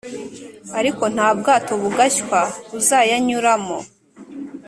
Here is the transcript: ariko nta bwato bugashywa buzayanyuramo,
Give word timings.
ariko 0.79 1.03
nta 1.13 1.27
bwato 1.37 1.73
bugashywa 1.81 2.39
buzayanyuramo, 2.71 3.77